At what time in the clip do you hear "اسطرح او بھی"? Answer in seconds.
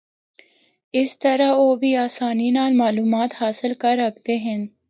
0.99-1.91